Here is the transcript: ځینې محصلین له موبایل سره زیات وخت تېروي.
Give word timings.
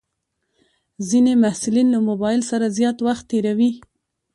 ځینې 1.09 1.33
محصلین 1.43 1.87
له 1.95 1.99
موبایل 2.09 2.41
سره 2.51 2.73
زیات 2.77 2.97
وخت 3.07 3.23
تېروي. 3.31 3.71